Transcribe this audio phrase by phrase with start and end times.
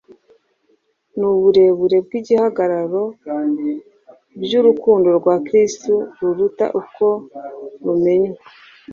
[1.17, 3.03] n’ubureburure bw’igihagararo
[4.43, 7.05] by’urukundo rwa Kristo ruruta uko
[7.83, 8.41] rumenywa